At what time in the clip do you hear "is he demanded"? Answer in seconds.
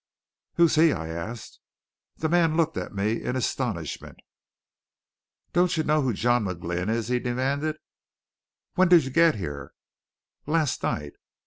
6.89-7.77